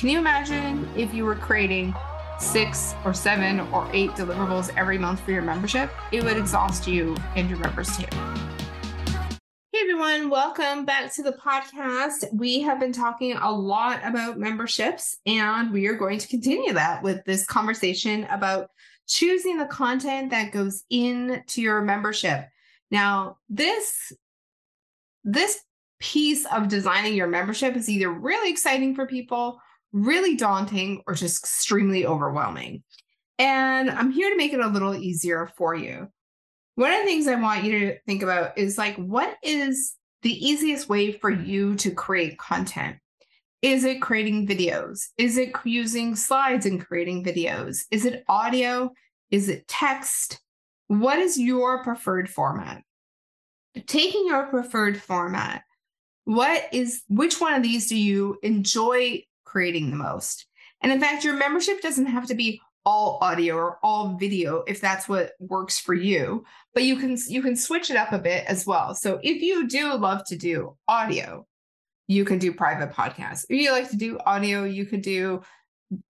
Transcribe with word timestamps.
Can 0.00 0.08
you 0.08 0.16
imagine 0.16 0.88
if 0.96 1.12
you 1.12 1.26
were 1.26 1.34
creating 1.34 1.94
six 2.38 2.94
or 3.04 3.12
seven 3.12 3.60
or 3.70 3.86
eight 3.92 4.08
deliverables 4.12 4.74
every 4.74 4.96
month 4.96 5.20
for 5.20 5.30
your 5.30 5.42
membership? 5.42 5.90
It 6.10 6.24
would 6.24 6.38
exhaust 6.38 6.86
you 6.86 7.14
and 7.36 7.50
your 7.50 7.58
members 7.58 7.94
too. 7.98 8.06
Hey 9.74 9.80
everyone, 9.82 10.30
welcome 10.30 10.86
back 10.86 11.12
to 11.16 11.22
the 11.22 11.32
podcast. 11.32 12.32
We 12.32 12.60
have 12.60 12.80
been 12.80 12.94
talking 12.94 13.36
a 13.36 13.52
lot 13.52 14.00
about 14.02 14.38
memberships, 14.38 15.18
and 15.26 15.70
we 15.70 15.86
are 15.86 15.96
going 15.96 16.18
to 16.18 16.28
continue 16.28 16.72
that 16.72 17.02
with 17.02 17.22
this 17.26 17.44
conversation 17.44 18.24
about 18.30 18.70
choosing 19.06 19.58
the 19.58 19.66
content 19.66 20.30
that 20.30 20.50
goes 20.50 20.82
into 20.88 21.60
your 21.60 21.82
membership. 21.82 22.46
Now, 22.90 23.36
this 23.50 24.14
this 25.24 25.60
piece 26.00 26.46
of 26.46 26.68
designing 26.68 27.12
your 27.12 27.26
membership 27.26 27.76
is 27.76 27.90
either 27.90 28.10
really 28.10 28.50
exciting 28.50 28.94
for 28.94 29.06
people, 29.06 29.60
really 29.92 30.36
daunting, 30.36 31.02
or 31.06 31.14
just 31.14 31.42
extremely 31.42 32.06
overwhelming. 32.06 32.82
And 33.38 33.90
I'm 33.90 34.10
here 34.10 34.30
to 34.30 34.36
make 34.36 34.52
it 34.52 34.60
a 34.60 34.68
little 34.68 34.94
easier 34.94 35.50
for 35.56 35.74
you. 35.74 36.08
One 36.74 36.92
of 36.92 37.00
the 37.00 37.06
things 37.06 37.26
I 37.26 37.34
want 37.34 37.64
you 37.64 37.78
to 37.80 37.98
think 38.06 38.22
about 38.22 38.56
is 38.56 38.78
like, 38.78 38.96
what 38.96 39.36
is 39.42 39.94
the 40.22 40.32
easiest 40.46 40.88
way 40.88 41.12
for 41.12 41.30
you 41.30 41.74
to 41.76 41.90
create 41.90 42.38
content? 42.38 42.96
Is 43.62 43.84
it 43.84 44.00
creating 44.00 44.46
videos? 44.46 45.08
Is 45.18 45.36
it 45.36 45.52
using 45.64 46.16
slides 46.16 46.66
and 46.66 46.84
creating 46.84 47.24
videos? 47.24 47.80
Is 47.90 48.04
it 48.04 48.24
audio? 48.28 48.92
Is 49.30 49.48
it 49.48 49.68
text? 49.68 50.40
What 50.88 51.18
is 51.18 51.38
your 51.38 51.82
preferred 51.82 52.28
format? 52.30 52.82
Taking 53.86 54.26
your 54.26 54.46
preferred 54.46 55.00
format, 55.00 55.62
what 56.24 56.62
is 56.72 57.02
which 57.08 57.40
one 57.40 57.54
of 57.54 57.62
these 57.62 57.88
do 57.88 57.96
you 57.96 58.38
enjoy 58.42 59.22
creating 59.50 59.90
the 59.90 59.96
most? 59.96 60.46
And 60.82 60.92
in 60.92 61.00
fact, 61.00 61.24
your 61.24 61.34
membership 61.34 61.82
doesn't 61.82 62.06
have 62.06 62.26
to 62.28 62.34
be 62.34 62.60
all 62.86 63.18
audio 63.20 63.56
or 63.56 63.78
all 63.82 64.16
video 64.16 64.64
if 64.66 64.80
that's 64.80 65.08
what 65.08 65.32
works 65.38 65.78
for 65.78 65.92
you 65.92 66.44
but 66.72 66.82
you 66.82 66.96
can 66.96 67.16
you 67.28 67.42
can 67.42 67.54
switch 67.54 67.90
it 67.90 67.96
up 67.96 68.12
a 68.12 68.18
bit 68.18 68.44
as 68.46 68.66
well. 68.66 68.94
So 68.94 69.20
if 69.22 69.42
you 69.42 69.68
do 69.68 69.94
love 69.94 70.24
to 70.26 70.36
do 70.36 70.76
audio 70.88 71.46
you 72.06 72.24
can 72.24 72.38
do 72.38 72.52
private 72.52 72.92
podcasts. 72.92 73.44
If 73.48 73.60
you 73.60 73.70
like 73.70 73.90
to 73.90 73.96
do 73.96 74.18
audio 74.24 74.64
you 74.64 74.86
could 74.86 75.02
do 75.02 75.42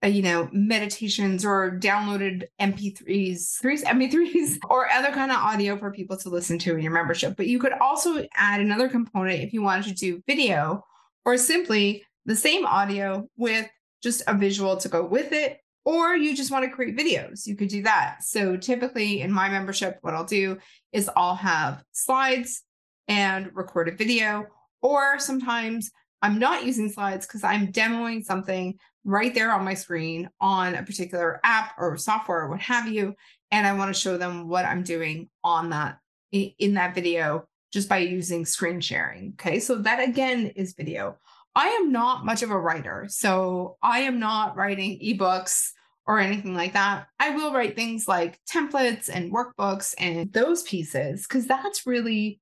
uh, 0.05 0.09
you 0.09 0.23
know 0.23 0.49
meditations 0.53 1.45
or 1.45 1.79
downloaded 1.81 2.45
mp3s 2.61 3.59
threes 3.61 3.83
mp3s 3.83 4.59
or 4.71 4.91
other 4.91 5.11
kind 5.11 5.33
of 5.33 5.39
audio 5.39 5.77
for 5.77 5.91
people 5.91 6.17
to 6.19 6.29
listen 6.29 6.59
to 6.61 6.75
in 6.77 6.83
your 6.83 6.93
membership. 6.93 7.37
But 7.37 7.49
you 7.49 7.59
could 7.59 7.73
also 7.73 8.25
add 8.35 8.61
another 8.61 8.89
component 8.89 9.43
if 9.43 9.53
you 9.53 9.63
wanted 9.63 9.87
to 9.87 9.95
do 9.95 10.23
video 10.27 10.85
or 11.25 11.37
simply 11.37 12.05
the 12.31 12.37
same 12.37 12.65
audio 12.65 13.29
with 13.37 13.69
just 14.05 14.23
a 14.29 14.35
visual 14.35 14.77
to 14.77 14.89
go 14.89 15.05
with 15.05 15.33
it 15.33 15.59
or 15.85 16.15
you 16.15 16.37
just 16.37 16.53
want 16.53 16.65
to 16.65 16.71
create 16.71 16.97
videos 16.97 17.45
you 17.45 17.57
could 17.57 17.69
do 17.69 17.83
that. 17.83 18.19
So 18.23 18.57
typically 18.57 19.21
in 19.21 19.33
my 19.33 19.49
membership 19.49 19.99
what 20.03 20.15
i'll 20.15 20.25
do 20.25 20.57
is 20.93 21.11
i'll 21.17 21.35
have 21.35 21.83
slides 21.91 22.63
and 23.09 23.51
record 23.53 23.89
a 23.89 23.97
video 23.97 24.47
or 24.81 25.19
sometimes 25.19 25.91
i'm 26.23 26.39
not 26.39 26.65
using 26.65 26.89
slides 26.89 27.27
because 27.27 27.43
i'm 27.43 27.73
demoing 27.73 28.23
something 28.23 28.79
right 29.05 29.35
there 29.35 29.53
on 29.53 29.65
my 29.65 29.75
screen 29.75 30.31
on 30.41 30.77
a 30.77 30.85
particular 30.85 31.41
app 31.43 31.73
or 31.79 31.97
software 31.97 32.43
or 32.43 32.49
what 32.49 32.61
have 32.61 32.87
you 32.87 33.13
and 33.51 33.67
i 33.67 33.73
want 33.73 33.93
to 33.93 34.01
show 34.01 34.17
them 34.17 34.47
what 34.47 34.65
i'm 34.65 34.85
doing 34.85 35.29
on 35.43 35.71
that 35.71 35.99
in 36.31 36.75
that 36.75 36.95
video 36.95 37.45
just 37.73 37.89
by 37.89 37.99
using 37.99 38.45
screen 38.45 38.81
sharing 38.81 39.35
okay? 39.41 39.59
So 39.59 39.77
that 39.77 40.09
again 40.09 40.47
is 40.55 40.75
video 40.75 41.17
i 41.55 41.69
am 41.69 41.93
not 41.93 42.25
much 42.25 42.43
of 42.43 42.51
a 42.51 42.59
writer 42.59 43.07
so 43.09 43.77
i 43.83 44.01
am 44.01 44.19
not 44.19 44.57
writing 44.57 44.99
ebooks 45.01 45.73
or 46.11 46.19
anything 46.19 46.55
like 46.55 46.73
that. 46.73 47.07
I 47.21 47.31
will 47.31 47.53
write 47.53 47.77
things 47.77 48.09
like 48.09 48.41
templates 48.51 49.09
and 49.09 49.33
workbooks 49.33 49.95
and 49.97 50.33
those 50.33 50.65
pieces 50.65 51.25
because 51.25 51.47
that's 51.47 51.87
really 51.87 52.41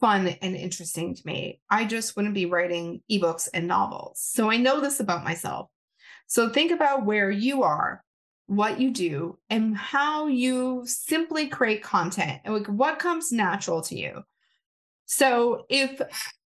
fun 0.00 0.28
and 0.28 0.56
interesting 0.56 1.14
to 1.14 1.22
me. 1.26 1.60
I 1.68 1.84
just 1.84 2.16
wouldn't 2.16 2.32
be 2.34 2.46
writing 2.46 3.02
ebooks 3.10 3.50
and 3.52 3.68
novels. 3.68 4.18
So 4.18 4.50
i 4.50 4.56
know 4.56 4.80
this 4.80 4.98
about 4.98 5.24
myself. 5.24 5.68
So 6.26 6.48
think 6.48 6.72
about 6.72 7.04
where 7.04 7.30
you 7.30 7.64
are, 7.64 8.02
what 8.46 8.80
you 8.80 8.90
do, 8.90 9.38
and 9.50 9.76
how 9.76 10.28
you 10.28 10.82
simply 10.86 11.48
create 11.48 11.82
content 11.82 12.40
and 12.44 12.54
like 12.54 12.66
what 12.66 12.98
comes 12.98 13.30
natural 13.30 13.82
to 13.82 13.98
you. 13.98 14.22
So 15.04 15.66
if 15.68 16.00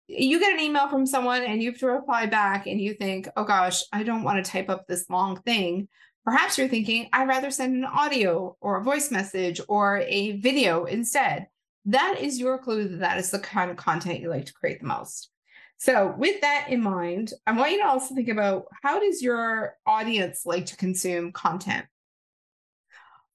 you 0.07 0.39
get 0.39 0.53
an 0.53 0.59
email 0.59 0.87
from 0.89 1.05
someone 1.05 1.43
and 1.43 1.61
you 1.61 1.71
have 1.71 1.79
to 1.79 1.87
reply 1.87 2.25
back 2.25 2.67
and 2.67 2.79
you 2.79 2.93
think, 2.93 3.27
oh 3.37 3.43
gosh, 3.43 3.83
I 3.91 4.03
don't 4.03 4.23
want 4.23 4.43
to 4.43 4.51
type 4.51 4.69
up 4.69 4.85
this 4.87 5.09
long 5.09 5.41
thing. 5.41 5.87
Perhaps 6.25 6.57
you're 6.57 6.67
thinking, 6.67 7.09
I'd 7.11 7.27
rather 7.27 7.51
send 7.51 7.75
an 7.75 7.85
audio 7.85 8.55
or 8.61 8.77
a 8.77 8.83
voice 8.83 9.11
message 9.11 9.59
or 9.67 9.99
a 10.07 10.37
video 10.37 10.85
instead. 10.85 11.47
That 11.85 12.17
is 12.19 12.39
your 12.39 12.57
clue 12.57 12.87
that 12.87 12.99
that 12.99 13.17
is 13.17 13.31
the 13.31 13.39
kind 13.39 13.69
of 13.69 13.77
content 13.77 14.21
you 14.21 14.29
like 14.29 14.45
to 14.45 14.53
create 14.53 14.79
the 14.79 14.87
most. 14.87 15.29
So, 15.77 16.13
with 16.17 16.39
that 16.41 16.67
in 16.69 16.81
mind, 16.81 17.33
I 17.45 17.51
want 17.51 17.73
you 17.73 17.79
to 17.79 17.87
also 17.87 18.15
think 18.15 18.29
about 18.29 18.67
how 18.81 19.01
does 19.01 19.21
your 19.21 19.75
audience 19.85 20.43
like 20.45 20.67
to 20.67 20.77
consume 20.77 21.33
content? 21.33 21.85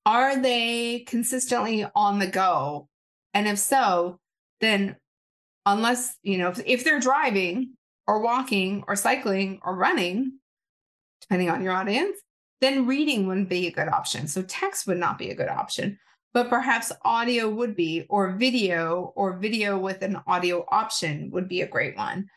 Are 0.07 0.41
they 0.41 1.01
consistently 1.01 1.85
on 1.95 2.21
the 2.21 2.27
go? 2.27 2.89
And 3.35 3.47
if 3.47 3.59
so, 3.59 4.19
then 4.61 4.97
unless, 5.69 6.17
you 6.23 6.39
know, 6.39 6.49
if, 6.49 6.61
if 6.67 6.85
they're 6.85 7.01
driving 7.01 7.75
or 8.07 8.21
walking 8.21 8.85
or 8.89 8.97
cycling 8.97 9.61
or 9.65 9.77
running, 9.77 10.39
depending 11.21 11.51
on 11.51 11.63
your 11.63 11.73
audience, 11.73 12.19
then 12.61 12.87
reading 12.87 13.27
wouldn't 13.27 13.49
be 13.49 13.69
a 13.69 13.73
good 13.73 13.89
option. 13.89 14.27
So 14.27 14.43
text 14.43 14.87
would 14.87 14.99
not 14.99 15.19
be 15.19 15.31
a 15.31 15.35
good 15.37 15.49
option, 15.49 15.99
but 16.35 16.49
perhaps 16.49 16.91
audio 17.05 17.49
would 17.49 17.77
be, 17.77 18.07
or 18.09 18.33
video, 18.33 19.13
or 19.15 19.39
video 19.39 19.79
with 19.79 20.03
an 20.03 20.21
audio 20.27 20.65
option 20.71 21.31
would 21.33 21.49
be 21.49 21.63
a 21.63 21.69
great 21.69 21.97
one 21.97 22.29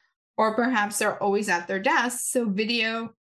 or 0.42 0.56
perhaps 0.56 0.98
they're 0.98 1.22
always 1.22 1.50
at 1.50 1.68
their 1.68 1.80
desk. 1.80 2.32
So 2.32 2.50
video, 2.50 3.14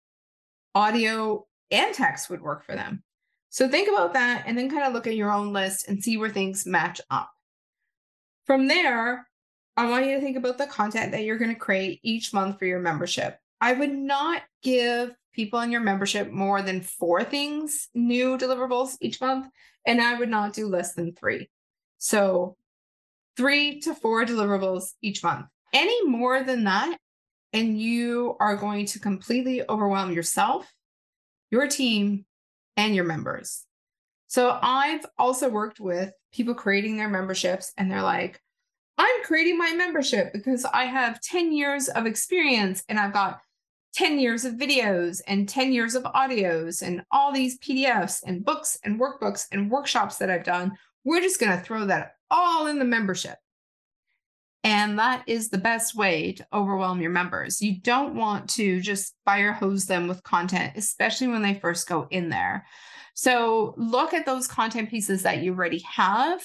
audio, 0.74 1.46
and 1.70 1.94
text 1.94 2.30
would 2.30 2.40
work 2.40 2.64
for 2.64 2.74
them. 2.74 3.02
So 3.50 3.68
think 3.68 3.88
about 3.88 4.14
that 4.14 4.44
and 4.46 4.56
then 4.56 4.70
kind 4.70 4.84
of 4.84 4.94
look 4.94 5.06
at 5.06 5.16
your 5.16 5.30
own 5.30 5.52
list 5.52 5.86
and 5.86 6.02
see 6.02 6.16
where 6.16 6.30
things 6.30 6.64
match 6.64 6.98
up. 7.10 7.30
From 8.46 8.68
there, 8.68 9.28
I 9.80 9.88
want 9.88 10.04
you 10.04 10.14
to 10.14 10.20
think 10.20 10.36
about 10.36 10.58
the 10.58 10.66
content 10.66 11.12
that 11.12 11.24
you're 11.24 11.38
going 11.38 11.54
to 11.54 11.58
create 11.58 12.00
each 12.02 12.34
month 12.34 12.58
for 12.58 12.66
your 12.66 12.80
membership. 12.80 13.38
I 13.62 13.72
would 13.72 13.94
not 13.94 14.42
give 14.62 15.14
people 15.32 15.58
in 15.60 15.70
your 15.70 15.80
membership 15.80 16.30
more 16.30 16.60
than 16.60 16.82
four 16.82 17.24
things, 17.24 17.88
new 17.94 18.36
deliverables 18.36 18.98
each 19.00 19.22
month, 19.22 19.46
and 19.86 19.98
I 19.98 20.18
would 20.18 20.28
not 20.28 20.52
do 20.52 20.66
less 20.66 20.92
than 20.92 21.14
three. 21.14 21.48
So, 21.96 22.58
three 23.38 23.80
to 23.80 23.94
four 23.94 24.26
deliverables 24.26 24.90
each 25.00 25.22
month. 25.22 25.46
Any 25.72 26.06
more 26.06 26.42
than 26.42 26.64
that, 26.64 26.98
and 27.54 27.80
you 27.80 28.36
are 28.38 28.56
going 28.56 28.84
to 28.84 29.00
completely 29.00 29.62
overwhelm 29.66 30.12
yourself, 30.12 30.70
your 31.50 31.68
team, 31.68 32.26
and 32.76 32.94
your 32.94 33.04
members. 33.04 33.64
So 34.26 34.58
I've 34.60 35.06
also 35.18 35.48
worked 35.48 35.80
with 35.80 36.12
people 36.34 36.52
creating 36.52 36.98
their 36.98 37.08
memberships, 37.08 37.72
and 37.78 37.90
they're 37.90 38.02
like, 38.02 38.42
I'm 39.00 39.24
creating 39.24 39.56
my 39.56 39.72
membership 39.72 40.30
because 40.30 40.66
I 40.66 40.84
have 40.84 41.22
10 41.22 41.52
years 41.52 41.88
of 41.88 42.04
experience 42.04 42.84
and 42.86 43.00
I've 43.00 43.14
got 43.14 43.40
10 43.94 44.18
years 44.18 44.44
of 44.44 44.56
videos 44.56 45.22
and 45.26 45.48
10 45.48 45.72
years 45.72 45.94
of 45.94 46.02
audios 46.02 46.82
and 46.82 47.02
all 47.10 47.32
these 47.32 47.58
PDFs 47.60 48.22
and 48.26 48.44
books 48.44 48.76
and 48.84 49.00
workbooks 49.00 49.46
and 49.52 49.70
workshops 49.70 50.18
that 50.18 50.28
I've 50.28 50.44
done. 50.44 50.72
We're 51.02 51.22
just 51.22 51.40
going 51.40 51.56
to 51.56 51.64
throw 51.64 51.86
that 51.86 52.16
all 52.30 52.66
in 52.66 52.78
the 52.78 52.84
membership. 52.84 53.38
And 54.64 54.98
that 54.98 55.24
is 55.26 55.48
the 55.48 55.56
best 55.56 55.96
way 55.96 56.32
to 56.32 56.46
overwhelm 56.52 57.00
your 57.00 57.10
members. 57.10 57.62
You 57.62 57.80
don't 57.80 58.16
want 58.16 58.50
to 58.50 58.82
just 58.82 59.14
fire 59.24 59.54
hose 59.54 59.86
them 59.86 60.08
with 60.08 60.22
content, 60.24 60.74
especially 60.76 61.28
when 61.28 61.40
they 61.40 61.54
first 61.54 61.88
go 61.88 62.06
in 62.10 62.28
there. 62.28 62.66
So 63.14 63.72
look 63.78 64.12
at 64.12 64.26
those 64.26 64.46
content 64.46 64.90
pieces 64.90 65.22
that 65.22 65.42
you 65.42 65.54
already 65.54 65.82
have. 65.90 66.42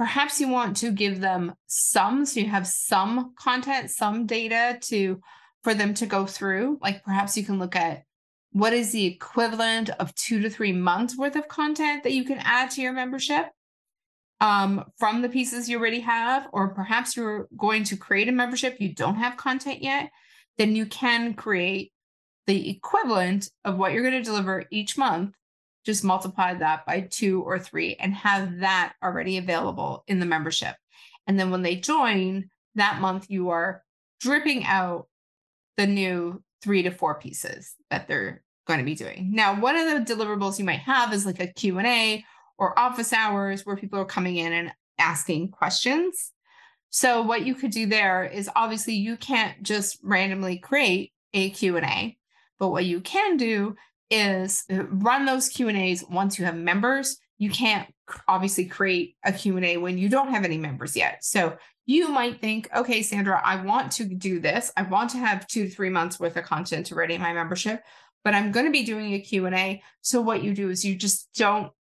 Perhaps 0.00 0.40
you 0.40 0.48
want 0.48 0.78
to 0.78 0.92
give 0.92 1.20
them 1.20 1.52
some, 1.66 2.24
so 2.24 2.40
you 2.40 2.48
have 2.48 2.66
some 2.66 3.34
content, 3.38 3.90
some 3.90 4.24
data 4.24 4.78
to 4.80 5.20
for 5.62 5.74
them 5.74 5.92
to 5.92 6.06
go 6.06 6.24
through. 6.24 6.78
Like 6.80 7.04
perhaps 7.04 7.36
you 7.36 7.44
can 7.44 7.58
look 7.58 7.76
at 7.76 8.04
what 8.52 8.72
is 8.72 8.92
the 8.92 9.04
equivalent 9.04 9.90
of 9.90 10.14
two 10.14 10.40
to 10.40 10.48
three 10.48 10.72
months 10.72 11.18
worth 11.18 11.36
of 11.36 11.48
content 11.48 12.04
that 12.04 12.14
you 12.14 12.24
can 12.24 12.38
add 12.38 12.70
to 12.70 12.80
your 12.80 12.94
membership 12.94 13.50
um, 14.40 14.86
from 14.96 15.20
the 15.20 15.28
pieces 15.28 15.68
you 15.68 15.78
already 15.78 16.00
have, 16.00 16.48
or 16.54 16.68
perhaps 16.68 17.14
you're 17.14 17.46
going 17.54 17.84
to 17.84 17.96
create 17.98 18.26
a 18.26 18.32
membership, 18.32 18.80
you 18.80 18.94
don't 18.94 19.16
have 19.16 19.36
content 19.36 19.82
yet, 19.82 20.08
then 20.56 20.74
you 20.74 20.86
can 20.86 21.34
create 21.34 21.92
the 22.46 22.70
equivalent 22.70 23.50
of 23.66 23.76
what 23.76 23.92
you're 23.92 24.08
going 24.08 24.14
to 24.14 24.22
deliver 24.22 24.64
each 24.70 24.96
month. 24.96 25.34
Just 25.84 26.04
multiply 26.04 26.54
that 26.54 26.84
by 26.86 27.02
two 27.02 27.42
or 27.42 27.58
three 27.58 27.96
and 27.98 28.14
have 28.14 28.58
that 28.58 28.94
already 29.02 29.38
available 29.38 30.04
in 30.06 30.20
the 30.20 30.26
membership. 30.26 30.76
And 31.26 31.38
then 31.38 31.50
when 31.50 31.62
they 31.62 31.76
join 31.76 32.50
that 32.74 33.00
month, 33.00 33.26
you 33.30 33.50
are 33.50 33.82
dripping 34.20 34.64
out 34.64 35.08
the 35.76 35.86
new 35.86 36.42
three 36.62 36.82
to 36.82 36.90
four 36.90 37.14
pieces 37.14 37.74
that 37.90 38.06
they're 38.06 38.42
going 38.66 38.78
to 38.78 38.84
be 38.84 38.94
doing. 38.94 39.30
Now, 39.32 39.58
one 39.58 39.76
of 39.76 40.06
the 40.06 40.14
deliverables 40.14 40.58
you 40.58 40.64
might 40.64 40.80
have 40.80 41.12
is 41.12 41.26
like 41.26 41.40
a 41.40 41.46
Q&A 41.46 42.24
or 42.58 42.78
office 42.78 43.12
hours 43.12 43.64
where 43.64 43.76
people 43.76 43.98
are 43.98 44.04
coming 44.04 44.36
in 44.36 44.52
and 44.52 44.72
asking 44.98 45.48
questions. 45.48 46.32
So 46.90 47.22
what 47.22 47.46
you 47.46 47.54
could 47.54 47.70
do 47.70 47.86
there 47.86 48.24
is 48.24 48.50
obviously 48.54 48.94
you 48.94 49.16
can't 49.16 49.62
just 49.62 49.98
randomly 50.02 50.58
create 50.58 51.12
a 51.32 51.50
Q&A, 51.50 52.18
but 52.58 52.68
what 52.68 52.84
you 52.84 53.00
can 53.00 53.36
do 53.36 53.76
is 54.10 54.64
uh, 54.72 54.84
run 54.86 55.24
those 55.24 55.48
Q&As 55.48 56.04
once 56.08 56.38
you 56.38 56.44
have 56.44 56.56
members. 56.56 57.18
You 57.38 57.50
can't 57.50 57.92
obviously 58.28 58.66
create 58.66 59.16
a 59.24 59.32
Q&A 59.32 59.76
when 59.76 59.98
you 59.98 60.08
don't 60.08 60.30
have 60.30 60.44
any 60.44 60.58
members 60.58 60.96
yet. 60.96 61.24
So 61.24 61.56
you 61.86 62.08
might 62.08 62.40
think, 62.40 62.68
okay, 62.74 63.02
Sandra, 63.02 63.40
I 63.44 63.64
want 63.64 63.92
to 63.92 64.04
do 64.04 64.40
this. 64.40 64.70
I 64.76 64.82
want 64.82 65.10
to 65.10 65.18
have 65.18 65.46
two 65.46 65.64
to 65.64 65.70
three 65.70 65.90
months 65.90 66.20
worth 66.20 66.36
of 66.36 66.44
content 66.44 66.86
to 66.86 66.94
ready 66.94 67.18
my 67.18 67.32
membership, 67.32 67.82
but 68.24 68.34
I'm 68.34 68.52
going 68.52 68.66
to 68.66 68.72
be 68.72 68.84
doing 68.84 69.14
a 69.14 69.20
Q&A. 69.20 69.82
So 70.02 70.20
what 70.20 70.42
you 70.42 70.54
do 70.54 70.70
is 70.70 70.84
you 70.84 70.94
just 70.94 71.28
don't 71.34 71.72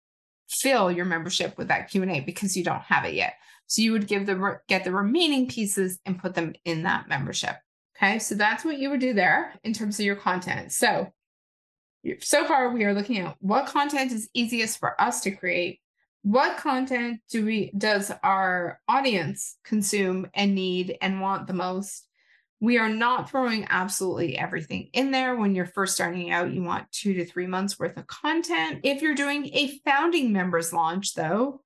fill 0.48 0.92
your 0.92 1.06
membership 1.06 1.58
with 1.58 1.68
that 1.68 1.90
Q&A 1.90 2.22
because 2.22 2.56
you 2.58 2.64
don't 2.64 2.82
have 2.82 3.06
it 3.06 3.14
yet. 3.14 3.34
So 3.68 3.84
you 3.84 3.92
would 3.92 4.08
give 4.08 4.26
the 4.26 4.60
get 4.68 4.84
the 4.84 4.92
remaining 4.92 5.48
pieces 5.48 6.00
and 6.06 6.20
put 6.20 6.34
them 6.34 6.54
in 6.66 6.84
that 6.84 7.08
membership. 7.08 7.56
Okay, 7.96 8.18
so 8.18 8.34
that's 8.34 8.66
what 8.66 8.80
you 8.80 8.90
would 8.90 9.00
do 9.00 9.14
there 9.14 9.54
in 9.64 9.74
terms 9.74 10.00
of 10.00 10.06
your 10.06 10.16
content. 10.16 10.72
So 10.72 11.12
so 12.20 12.46
far 12.46 12.70
we 12.70 12.86
are 12.86 12.94
looking 12.94 13.20
at 13.20 13.36
what 13.40 13.68
content 13.68 14.12
is 14.12 14.30
easiest 14.34 14.80
for 14.80 15.00
us 15.02 15.22
to 15.22 15.32
create 15.32 15.80
what 16.22 16.58
content 16.58 17.22
do 17.30 17.46
we 17.46 17.72
does 17.78 18.12
our 18.24 18.80
audience 18.88 19.58
consume 19.64 20.28
and 20.34 20.54
need 20.54 20.98
and 21.02 21.22
want 21.22 21.48
the 21.48 21.54
most. 21.54 22.06
We 22.62 22.78
are 22.78 22.90
not 22.90 23.30
throwing 23.30 23.68
absolutely 23.70 24.38
everything 24.38 24.90
in 24.92 25.12
there. 25.12 25.38
When 25.38 25.56
you're 25.56 25.66
first 25.66 25.96
starting 25.96 26.32
out 26.32 26.52
you 26.52 26.62
want 26.62 26.92
two 26.92 27.14
to 27.14 27.26
three 27.26 27.48
months 27.48 27.80
worth 27.80 27.98
of 27.98 28.08
content. 28.08 28.82
If 28.84 29.02
you're 29.02 29.16
doing 29.16 29.50
a 29.54 29.80
founding 29.86 30.34
members 30.34 30.74
launch 30.74 31.14
though 31.14 31.62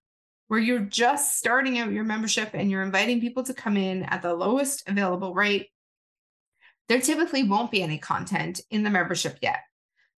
where 0.47 0.59
you're 0.59 0.81
just 0.81 1.37
starting 1.37 1.79
out 1.79 1.91
your 1.91 2.03
membership 2.03 2.51
and 2.53 2.69
you're 2.69 2.83
inviting 2.83 3.21
people 3.21 3.43
to 3.43 3.53
come 3.53 3.75
in 3.75 4.03
at 4.03 4.21
the 4.21 4.33
lowest 4.33 4.87
available 4.87 5.33
rate 5.33 5.69
there 6.89 6.99
typically 6.99 7.43
won't 7.43 7.71
be 7.71 7.81
any 7.81 7.97
content 7.97 8.59
in 8.69 8.83
the 8.83 8.89
membership 8.89 9.37
yet 9.41 9.61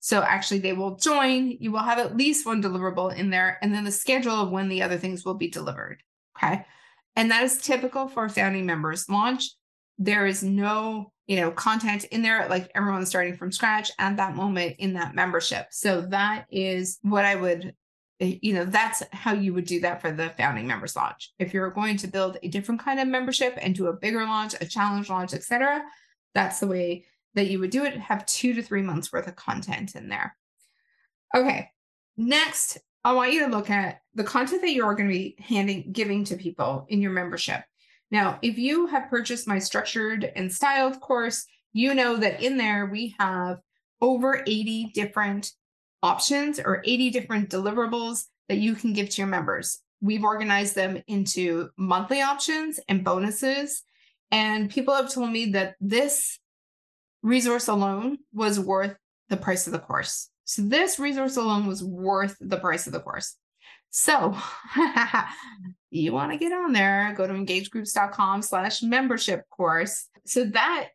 so 0.06 0.22
actually, 0.22 0.60
they 0.60 0.74
will 0.74 0.98
join. 0.98 1.58
You 1.60 1.72
will 1.72 1.80
have 1.80 1.98
at 1.98 2.16
least 2.16 2.46
one 2.46 2.62
deliverable 2.62 3.16
in 3.16 3.32
there, 3.32 3.58
and 3.64 3.74
then 3.74 3.86
the 3.86 3.92
schedule 3.92 4.36
of 4.36 4.52
when 4.52 4.70
the 4.70 4.84
other 4.84 5.00
things 5.00 5.26
will 5.26 5.34
be 5.34 5.48
delivered. 5.48 6.04
Okay. 6.38 6.64
And 7.16 7.32
that 7.32 7.42
is 7.42 7.58
typical 7.58 8.08
for 8.08 8.30
founding 8.30 8.68
members 8.68 9.10
launch. 9.10 9.50
There 9.98 10.28
is 10.28 10.44
no, 10.44 11.12
you 11.26 11.38
know, 11.38 11.50
content 11.50 12.04
in 12.04 12.22
there, 12.22 12.48
like 12.50 12.70
everyone's 12.76 13.10
starting 13.10 13.36
from 13.36 13.52
scratch 13.52 13.90
at 13.98 14.18
that 14.18 14.36
moment 14.36 14.76
in 14.78 14.94
that 14.94 15.16
membership. 15.16 15.70
So 15.72 16.02
that 16.02 16.46
is 16.52 17.00
what 17.02 17.26
I 17.26 17.34
would, 17.34 17.74
eh, 18.20 18.38
you 18.44 18.54
know, 18.54 18.66
that's 18.66 19.02
how 19.12 19.34
you 19.34 19.56
would 19.56 19.66
do 19.66 19.80
that 19.80 20.02
for 20.02 20.12
the 20.12 20.30
founding 20.38 20.68
members 20.68 20.96
launch. 20.96 21.34
If 21.40 21.52
you're 21.52 21.72
going 21.72 21.98
to 21.98 22.08
build 22.08 22.38
a 22.44 22.48
different 22.48 22.80
kind 22.80 23.00
of 23.00 23.08
membership 23.08 23.58
and 23.60 23.74
do 23.74 23.88
a 23.88 23.94
bigger 23.94 24.24
launch, 24.24 24.54
a 24.62 24.68
challenge 24.68 25.10
launch, 25.10 25.34
etc., 25.34 25.82
that's 26.36 26.60
the 26.60 26.68
way 26.68 27.06
that 27.36 27.48
you 27.48 27.60
would 27.60 27.70
do 27.70 27.84
it, 27.84 27.98
have 27.98 28.26
two 28.26 28.54
to 28.54 28.64
three 28.64 28.82
months 28.82 29.12
worth 29.12 29.28
of 29.28 29.36
content 29.36 29.96
in 29.96 30.10
there. 30.10 30.36
Okay, 31.36 31.70
next, 32.18 32.78
I 33.04 33.14
want 33.14 33.34
you 33.34 33.46
to 33.46 33.52
look 33.52 33.70
at 33.70 34.02
the 34.16 34.24
content 34.24 34.62
that 34.62 34.72
you're 34.72 34.96
going 34.96 35.08
to 35.08 35.14
be 35.14 35.36
handing, 35.40 35.92
giving 35.92 36.24
to 36.26 36.38
people 36.38 36.86
in 36.90 37.02
your 37.02 37.12
membership. 37.12 37.62
Now, 38.10 38.40
if 38.42 38.58
you 38.58 38.88
have 38.88 39.10
purchased 39.10 39.48
my 39.48 39.60
structured 39.60 40.32
and 40.36 40.52
styled 40.52 41.00
course, 41.02 41.46
you 41.74 41.94
know 41.94 42.18
that 42.18 42.42
in 42.42 42.58
there 42.58 42.86
we 42.86 43.16
have 43.20 43.60
over 44.02 44.44
80 44.48 44.92
different 44.94 45.52
options 46.02 46.60
or 46.60 46.82
80 46.86 47.10
different 47.10 47.50
deliverables 47.50 48.26
that 48.48 48.58
you 48.58 48.76
can 48.76 48.94
give 48.94 49.10
to 49.10 49.22
your 49.22 49.28
members. 49.28 49.80
We've 50.02 50.24
organized 50.24 50.76
them 50.76 51.02
into 51.08 51.70
monthly 51.78 52.22
options 52.22 52.80
and 52.88 53.04
bonuses. 53.04 53.84
And 54.32 54.70
people 54.70 54.94
have 54.94 55.12
told 55.12 55.32
me 55.32 55.52
that 55.52 55.76
this 55.82 56.40
resource 57.26 57.68
alone 57.68 58.20
was 58.34 58.60
worth 58.60 58.96
the 59.30 59.38
price 59.38 59.66
of 59.66 59.74
the 59.74 59.80
course. 59.80 60.30
So 60.44 60.62
this 60.62 61.00
resource 61.00 61.38
alone 61.38 61.66
was 61.66 61.84
worth 61.84 62.38
the 62.40 62.58
price 62.58 62.86
of 62.86 62.94
the 62.94 63.00
course. 63.00 63.36
So 63.90 64.38
you 65.90 66.14
want 66.14 66.32
to 66.32 66.38
get 66.38 66.52
on 66.52 66.72
there, 66.72 67.14
go 67.18 67.26
to 67.26 67.34
engagegroups.com 67.34 68.44
slash 68.44 68.84
membership 68.84 69.42
course. 69.50 70.08
So 70.26 70.46
that 70.46 70.90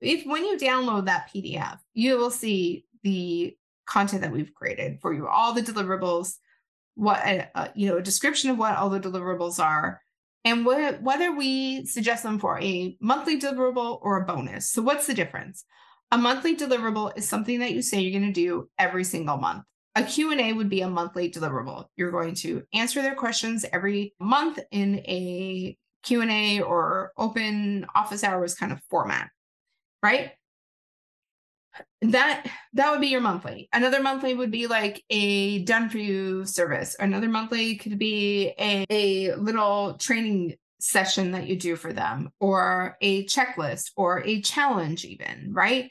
if 0.00 0.24
when 0.24 0.44
you 0.44 0.56
download 0.56 1.06
that 1.06 1.30
PDF, 1.34 1.78
you 1.94 2.16
will 2.16 2.30
see 2.30 2.84
the 3.02 3.56
content 3.86 4.22
that 4.22 4.32
we've 4.32 4.54
created 4.54 5.00
for 5.00 5.12
you, 5.12 5.26
all 5.26 5.52
the 5.52 5.62
deliverables, 5.62 6.34
what 6.94 7.20
uh, 7.54 7.68
you 7.74 7.88
know, 7.88 7.96
a 7.96 8.02
description 8.02 8.50
of 8.50 8.58
what 8.58 8.76
all 8.76 8.90
the 8.90 9.00
deliverables 9.00 9.58
are, 9.58 10.00
and 10.44 10.64
wh- 10.64 11.02
whether 11.02 11.32
we 11.32 11.84
suggest 11.86 12.22
them 12.22 12.38
for 12.38 12.60
a 12.60 12.96
monthly 13.00 13.38
deliverable 13.38 13.98
or 14.02 14.20
a 14.20 14.26
bonus. 14.26 14.70
So, 14.70 14.82
what's 14.82 15.06
the 15.06 15.14
difference? 15.14 15.64
A 16.10 16.18
monthly 16.18 16.56
deliverable 16.56 17.16
is 17.16 17.28
something 17.28 17.60
that 17.60 17.72
you 17.72 17.82
say 17.82 18.00
you're 18.00 18.18
going 18.18 18.32
to 18.32 18.38
do 18.38 18.68
every 18.78 19.04
single 19.04 19.38
month. 19.38 19.64
A 19.94 20.02
Q&A 20.02 20.52
would 20.52 20.68
be 20.68 20.80
a 20.80 20.88
monthly 20.88 21.30
deliverable. 21.30 21.86
You're 21.96 22.10
going 22.10 22.34
to 22.36 22.62
answer 22.72 23.02
their 23.02 23.14
questions 23.14 23.64
every 23.72 24.14
month 24.20 24.58
in 24.70 24.96
a 25.00 25.76
Q&A 26.02 26.60
or 26.60 27.12
open 27.16 27.86
office 27.94 28.24
hours 28.24 28.54
kind 28.54 28.72
of 28.72 28.80
format, 28.90 29.28
right? 30.02 30.32
That 32.02 32.46
that 32.74 32.90
would 32.90 33.00
be 33.00 33.08
your 33.08 33.20
monthly. 33.20 33.68
Another 33.72 34.02
monthly 34.02 34.34
would 34.34 34.50
be 34.50 34.66
like 34.66 35.02
a 35.10 35.64
done 35.64 35.88
for 35.88 35.98
you 35.98 36.44
service. 36.44 36.96
Another 36.98 37.28
monthly 37.28 37.76
could 37.76 37.98
be 37.98 38.54
a, 38.58 38.84
a 38.90 39.34
little 39.36 39.94
training 39.94 40.54
session 40.80 41.30
that 41.30 41.46
you 41.46 41.56
do 41.56 41.76
for 41.76 41.92
them 41.92 42.30
or 42.40 42.96
a 43.00 43.24
checklist 43.26 43.92
or 43.96 44.22
a 44.24 44.40
challenge 44.42 45.04
even 45.04 45.52
right? 45.52 45.90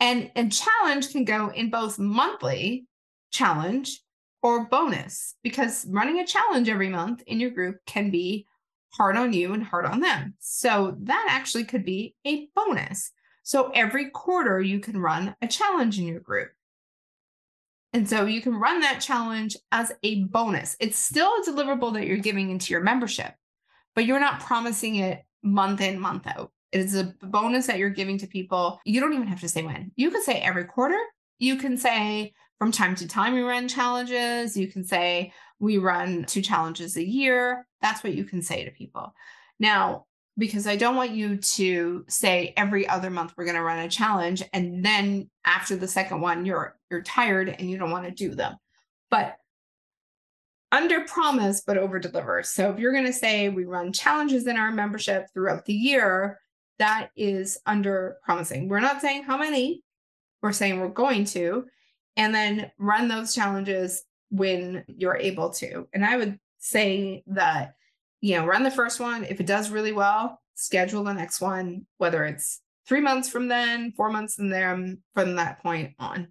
And 0.00 0.30
and 0.34 0.52
challenge 0.52 1.12
can 1.12 1.24
go 1.24 1.48
in 1.48 1.70
both 1.70 1.98
monthly 1.98 2.86
challenge 3.30 4.00
or 4.42 4.66
bonus 4.66 5.36
because 5.42 5.86
running 5.88 6.18
a 6.18 6.26
challenge 6.26 6.68
every 6.68 6.88
month 6.88 7.22
in 7.26 7.38
your 7.38 7.50
group 7.50 7.76
can 7.86 8.10
be 8.10 8.46
hard 8.94 9.16
on 9.16 9.32
you 9.32 9.54
and 9.54 9.62
hard 9.62 9.86
on 9.86 10.00
them. 10.00 10.34
So 10.40 10.96
that 11.02 11.26
actually 11.30 11.64
could 11.64 11.84
be 11.84 12.14
a 12.26 12.48
bonus 12.54 13.12
so 13.42 13.70
every 13.74 14.10
quarter, 14.10 14.60
you 14.60 14.80
can 14.80 15.00
run 15.00 15.34
a 15.42 15.48
challenge 15.48 15.98
in 15.98 16.06
your 16.06 16.20
group. 16.20 16.50
And 17.92 18.08
so 18.08 18.24
you 18.24 18.40
can 18.40 18.54
run 18.54 18.80
that 18.80 19.00
challenge 19.00 19.56
as 19.70 19.92
a 20.02 20.24
bonus. 20.24 20.76
It's 20.80 20.98
still 20.98 21.28
a 21.28 21.44
deliverable 21.46 21.92
that 21.94 22.06
you're 22.06 22.16
giving 22.16 22.50
into 22.50 22.72
your 22.72 22.82
membership, 22.82 23.34
but 23.94 24.06
you're 24.06 24.20
not 24.20 24.40
promising 24.40 24.96
it 24.96 25.22
month 25.42 25.80
in, 25.80 26.00
month 26.00 26.26
out. 26.26 26.52
It 26.70 26.80
is 26.80 26.94
a 26.94 27.12
bonus 27.22 27.66
that 27.66 27.78
you're 27.78 27.90
giving 27.90 28.16
to 28.18 28.26
people. 28.26 28.80
You 28.86 29.00
don't 29.00 29.12
even 29.12 29.26
have 29.26 29.40
to 29.40 29.48
say 29.48 29.62
when. 29.62 29.92
You 29.96 30.10
can 30.10 30.22
say 30.22 30.40
every 30.40 30.64
quarter. 30.64 30.98
You 31.38 31.56
can 31.56 31.76
say 31.76 32.32
from 32.58 32.72
time 32.72 32.94
to 32.94 33.06
time 33.06 33.34
we 33.34 33.42
run 33.42 33.68
challenges. 33.68 34.56
You 34.56 34.68
can 34.68 34.84
say 34.84 35.34
we 35.58 35.76
run 35.76 36.24
two 36.24 36.40
challenges 36.40 36.96
a 36.96 37.04
year. 37.04 37.66
That's 37.82 38.02
what 38.02 38.14
you 38.14 38.24
can 38.24 38.40
say 38.40 38.64
to 38.64 38.70
people. 38.70 39.12
Now, 39.58 40.06
because 40.38 40.66
I 40.66 40.76
don't 40.76 40.96
want 40.96 41.10
you 41.10 41.36
to 41.36 42.04
say 42.08 42.54
every 42.56 42.88
other 42.88 43.10
month 43.10 43.34
we're 43.36 43.44
going 43.44 43.56
to 43.56 43.62
run 43.62 43.80
a 43.80 43.88
challenge 43.88 44.42
and 44.52 44.84
then 44.84 45.28
after 45.44 45.76
the 45.76 45.88
second 45.88 46.20
one 46.20 46.46
you're 46.46 46.76
you're 46.90 47.02
tired 47.02 47.48
and 47.48 47.70
you 47.70 47.78
don't 47.78 47.90
want 47.90 48.06
to 48.06 48.10
do 48.10 48.34
them. 48.34 48.56
But 49.10 49.36
under 50.70 51.00
promise 51.02 51.62
but 51.66 51.76
over 51.76 51.98
deliver. 51.98 52.42
So 52.42 52.70
if 52.70 52.78
you're 52.78 52.92
going 52.92 53.06
to 53.06 53.12
say 53.12 53.48
we 53.48 53.64
run 53.64 53.92
challenges 53.92 54.46
in 54.46 54.56
our 54.56 54.70
membership 54.70 55.26
throughout 55.32 55.66
the 55.66 55.74
year, 55.74 56.38
that 56.78 57.10
is 57.16 57.58
under 57.66 58.16
promising. 58.24 58.68
We're 58.68 58.80
not 58.80 59.00
saying 59.00 59.24
how 59.24 59.36
many. 59.36 59.82
We're 60.40 60.52
saying 60.52 60.80
we're 60.80 60.88
going 60.88 61.24
to 61.26 61.66
and 62.16 62.34
then 62.34 62.70
run 62.78 63.08
those 63.08 63.34
challenges 63.34 64.02
when 64.30 64.84
you're 64.88 65.16
able 65.16 65.50
to. 65.50 65.86
And 65.92 66.04
I 66.04 66.16
would 66.16 66.38
say 66.58 67.22
that 67.28 67.74
you 68.22 68.36
know, 68.36 68.46
run 68.46 68.62
the 68.62 68.70
first 68.70 69.00
one. 69.00 69.24
If 69.24 69.40
it 69.40 69.46
does 69.46 69.68
really 69.68 69.92
well, 69.92 70.40
schedule 70.54 71.04
the 71.04 71.12
next 71.12 71.40
one, 71.40 71.86
whether 71.98 72.24
it's 72.24 72.60
three 72.88 73.00
months 73.00 73.28
from 73.28 73.48
then, 73.48 73.92
four 73.92 74.10
months 74.10 74.36
from 74.36 74.48
there, 74.48 74.96
from 75.14 75.36
that 75.36 75.60
point 75.60 75.94
on. 75.98 76.28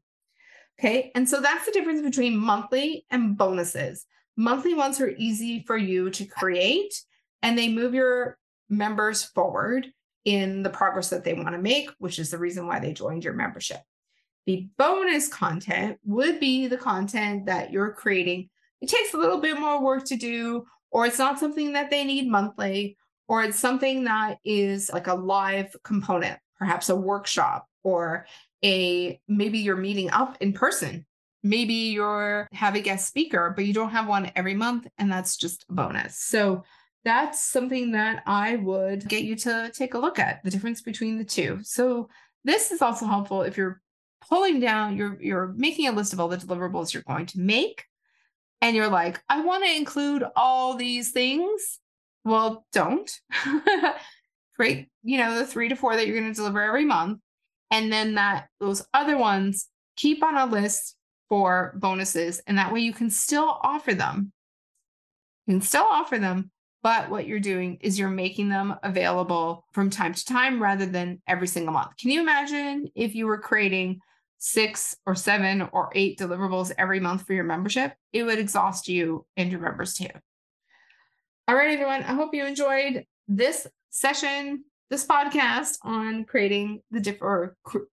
Okay. 0.80 1.12
And 1.14 1.30
so 1.30 1.42
that's 1.42 1.66
the 1.66 1.72
difference 1.72 2.02
between 2.02 2.36
monthly 2.36 3.06
and 3.12 3.38
bonuses. 3.38 4.06
Monthly 4.38 4.74
ones 4.74 5.00
are 5.00 5.14
easy 5.18 5.64
for 5.68 5.78
you 5.78 6.10
to 6.12 6.26
create 6.26 7.04
and 7.44 7.58
they 7.58 7.70
move 7.70 7.94
your 7.94 8.38
members 8.70 9.24
forward 9.24 9.92
in 10.24 10.64
the 10.64 10.70
progress 10.70 11.10
that 11.10 11.24
they 11.24 11.34
want 11.34 11.52
to 11.52 11.62
make, 11.62 11.90
which 12.00 12.20
is 12.20 12.32
the 12.32 12.38
reason 12.38 12.68
why 12.68 12.80
they 12.80 12.94
joined 12.94 13.24
your 13.24 13.34
membership. 13.34 13.82
The 14.46 14.68
bonus 14.78 15.28
content 15.28 16.00
would 16.06 16.40
be 16.40 16.68
the 16.68 16.78
content 16.78 17.48
that 17.48 17.72
you're 17.72 17.92
creating. 17.92 18.50
It 18.80 18.90
takes 18.90 19.14
a 19.14 19.18
little 19.18 19.40
bit 19.40 19.60
more 19.60 19.84
work 19.84 20.06
to 20.06 20.16
do, 20.16 20.66
or 20.92 21.06
it's 21.06 21.20
not 21.20 21.40
something 21.40 21.74
that 21.74 21.90
they 21.90 22.04
need 22.04 22.30
monthly, 22.30 22.98
or 23.28 23.44
it's 23.44 23.60
something 23.60 24.04
that 24.04 24.38
is 24.44 24.92
like 24.92 25.08
a 25.08 25.16
live 25.16 25.76
component, 25.84 26.38
perhaps 26.58 26.90
a 26.90 26.96
workshop 26.96 27.68
or 27.84 28.26
a 28.64 29.20
maybe 29.28 29.60
you're 29.60 29.76
meeting 29.76 30.12
up 30.12 30.38
in 30.42 30.54
person. 30.54 31.06
Maybe 31.44 31.74
you're 31.74 32.48
have 32.52 32.76
a 32.76 32.82
guest 32.82 33.08
speaker, 33.08 33.52
but 33.56 33.66
you 33.66 33.74
don't 33.74 33.90
have 33.90 34.08
one 34.08 34.32
every 34.36 34.54
month, 34.54 34.88
and 34.98 35.12
that's 35.12 35.38
just 35.38 35.66
a 35.70 35.74
bonus. 35.74 36.20
So 36.20 36.64
that's 37.04 37.44
something 37.44 37.94
that 37.94 38.22
I 38.28 38.58
would 38.58 39.08
get 39.08 39.24
you 39.24 39.36
to 39.38 39.72
take 39.74 39.96
a 39.96 40.00
look 40.00 40.20
at 40.20 40.44
the 40.44 40.52
difference 40.52 40.82
between 40.82 41.18
the 41.18 41.26
two. 41.26 41.60
So 41.64 42.10
this 42.44 42.72
is 42.72 42.82
also 42.82 43.08
helpful 43.08 43.42
if 43.42 43.58
you're 43.58 43.82
pulling 44.30 44.60
down, 44.60 44.98
you're 44.98 45.18
you're 45.20 45.54
making 45.56 45.88
a 45.88 45.92
list 45.92 46.14
of 46.14 46.20
all 46.20 46.28
the 46.28 46.38
deliverables 46.38 46.94
you're 46.94 47.04
going 47.04 47.26
to 47.28 47.40
make, 47.40 47.86
and 48.62 48.76
you're 48.76 48.90
like, 48.90 49.22
I 49.28 49.42
want 49.42 49.64
to 49.66 49.76
include 49.76 50.24
all 50.36 50.76
these 50.76 51.12
things. 51.12 51.80
Well, 52.24 52.66
don't. 52.72 53.12
Create, 54.56 54.90
you 55.04 55.18
know, 55.18 55.38
the 55.38 55.46
three 55.46 55.70
to 55.70 55.76
four 55.76 55.96
that 55.96 56.06
you're 56.06 56.20
going 56.20 56.32
to 56.32 56.36
deliver 56.36 56.62
every 56.62 56.86
month. 56.86 57.20
And 57.72 57.92
then 57.92 58.16
that 58.16 58.48
those 58.60 58.86
other 58.94 59.18
ones 59.18 59.68
keep 59.96 60.24
on 60.24 60.38
a 60.38 60.46
list 60.46 60.96
for 61.30 61.74
bonuses. 61.78 62.42
And 62.46 62.58
that 62.58 62.72
way 62.72 62.82
you 62.82 62.94
can 62.94 63.10
still 63.10 63.60
offer 63.64 63.94
them. 63.94 64.32
You 65.48 65.56
can 65.56 65.62
still 65.62 65.88
offer 65.90 66.20
them, 66.20 66.52
but 66.84 67.10
what 67.10 67.26
you're 67.26 67.40
doing 67.40 67.78
is 67.82 67.98
you're 67.98 68.10
making 68.10 68.50
them 68.50 68.76
available 68.84 69.66
from 69.72 69.90
time 69.90 70.14
to 70.14 70.26
time 70.26 70.62
rather 70.62 70.86
than 70.86 71.22
every 71.28 71.48
single 71.48 71.74
month. 71.74 71.98
Can 71.98 72.12
you 72.12 72.22
imagine 72.22 72.90
if 72.96 73.16
you 73.16 73.26
were 73.26 73.40
creating 73.40 74.02
six 74.44 74.98
or 75.06 75.14
seven 75.14 75.62
or 75.72 75.92
eight 75.94 76.18
deliverables 76.18 76.72
every 76.76 77.00
month 77.00 77.28
for 77.28 77.34
your 77.34 77.44
membership? 77.44 77.94
It 78.12 78.24
would 78.24 78.40
exhaust 78.40 78.88
you 78.88 79.26
and 79.38 79.52
your 79.52 79.62
members 79.62 79.94
too. 79.94 80.10
All 81.48 81.56
right, 81.56 81.72
everyone. 81.72 82.02
I 82.02 82.14
hope 82.14 82.34
you 82.34 82.46
enjoyed 82.46 83.06
this 83.28 83.68
session, 83.92 84.66
this 84.90 85.06
podcast 85.06 85.78
on 85.84 86.26
creating 86.26 86.82
the 86.90 87.00
diff 87.00 87.22
or 87.22 87.56
cr- 87.64 87.90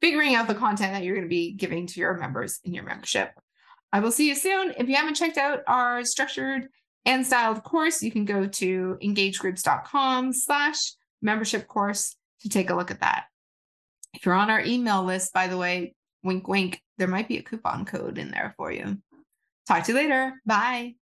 figuring 0.00 0.34
out 0.34 0.48
the 0.48 0.56
content 0.56 0.92
that 0.92 1.04
you're 1.04 1.14
going 1.14 1.26
to 1.26 1.30
be 1.30 1.52
giving 1.52 1.86
to 1.86 2.00
your 2.00 2.14
members 2.18 2.58
in 2.64 2.74
your 2.74 2.84
membership. 2.84 3.30
I 3.92 4.00
will 4.00 4.10
see 4.10 4.28
you 4.28 4.34
soon. 4.34 4.74
If 4.76 4.88
you 4.88 4.96
haven't 4.96 5.14
checked 5.14 5.38
out 5.38 5.60
our 5.68 6.04
structured 6.04 6.66
and 7.04 7.24
styled 7.24 7.62
course, 7.62 8.02
you 8.02 8.10
can 8.10 8.24
go 8.24 8.46
to 8.46 8.98
engagegroups.com 9.00 10.32
slash 10.32 10.94
membership 11.20 11.68
course 11.68 12.16
to 12.40 12.48
take 12.48 12.70
a 12.70 12.74
look 12.74 12.90
at 12.90 13.00
that. 13.00 13.26
If 14.14 14.26
you're 14.26 14.34
on 14.34 14.50
our 14.50 14.60
email 14.60 15.04
list, 15.04 15.32
by 15.32 15.48
the 15.48 15.56
way, 15.56 15.94
wink, 16.22 16.46
wink, 16.48 16.82
there 16.98 17.08
might 17.08 17.28
be 17.28 17.38
a 17.38 17.42
coupon 17.42 17.84
code 17.84 18.18
in 18.18 18.30
there 18.30 18.54
for 18.56 18.70
you. 18.70 18.98
Talk 19.66 19.84
to 19.84 19.92
you 19.92 19.98
later. 19.98 20.40
Bye. 20.44 20.96